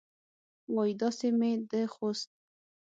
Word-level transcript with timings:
وایي 0.75 0.93
اوس 1.01 1.19
مې 1.39 1.51
د 1.69 1.71
خوست 1.93 2.29